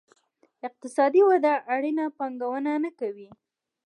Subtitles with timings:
[0.67, 3.29] اقتصادي وده اړینه پانګونه نه کوي.